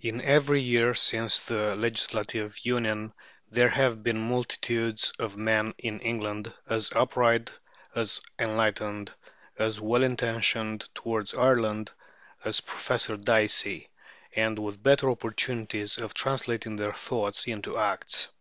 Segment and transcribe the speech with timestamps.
[0.00, 3.12] In every year since the Legislative Union
[3.48, 7.56] there have been multitudes of men in England as upright,
[7.94, 9.14] as enlightened,
[9.56, 11.92] as well intentioned towards Ireland,
[12.44, 13.88] as Professor Dicey,
[14.34, 18.32] and with better opportunities of translating their thoughts into acts.